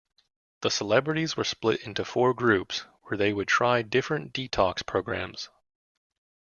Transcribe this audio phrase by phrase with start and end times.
[0.61, 5.49] The celebrities were split into four groups where they would try different detox programmes.